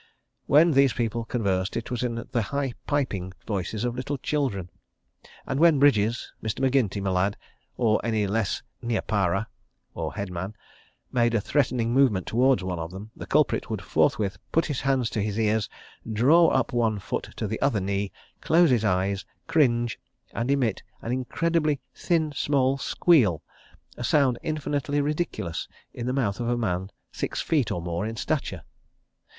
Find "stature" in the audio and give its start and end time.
28.15-28.63